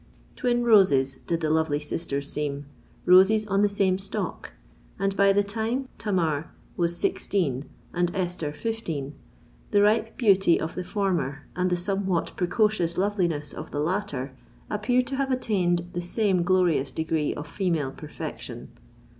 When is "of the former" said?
10.59-11.45